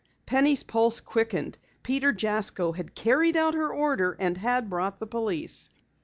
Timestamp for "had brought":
4.35-4.99